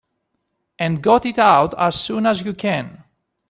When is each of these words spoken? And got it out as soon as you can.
And 0.79 1.03
got 1.03 1.27
it 1.27 1.37
out 1.37 1.75
as 1.77 1.93
soon 2.01 2.25
as 2.25 2.43
you 2.43 2.55
can. 2.55 3.03